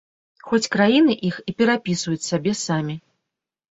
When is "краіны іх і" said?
0.77-1.57